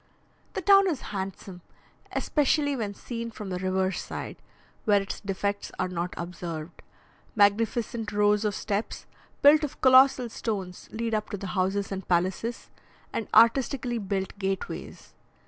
The 0.53 0.63
town 0.63 0.89
is 0.89 1.01
handsome, 1.13 1.61
especially 2.11 2.75
when 2.75 2.95
seen 2.95 3.29
from 3.29 3.51
the 3.51 3.59
river 3.59 3.91
side, 3.91 4.37
where 4.85 4.99
its 4.99 5.19
defects 5.19 5.71
are 5.77 5.87
not 5.87 6.15
observed. 6.17 6.81
Magnificent 7.35 8.11
rows 8.11 8.43
of 8.43 8.55
steps, 8.55 9.05
built 9.43 9.63
of 9.63 9.79
colossal 9.79 10.29
stones, 10.29 10.89
lead 10.91 11.13
up 11.13 11.29
to 11.29 11.37
the 11.37 11.53
houses 11.53 11.91
and 11.91 12.07
palaces, 12.07 12.71
and 13.13 13.27
artistically 13.35 13.99
built 13.99 14.39
gateways. 14.39 15.13